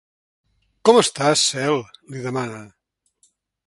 Com 0.89 0.99
estàs, 1.03 1.45
Cel? 1.53 1.79
—li 1.93 2.27
demana. 2.27 2.67